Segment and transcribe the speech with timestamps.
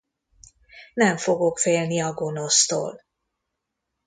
[0.93, 3.01] Nem fogok félni a gonosztól.